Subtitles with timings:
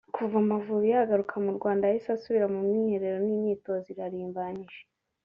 [0.15, 4.79] kuva Amavubi yagaruka mu Rwanda yahise asubira mu mwiherero n’imyitozo irarimbanyije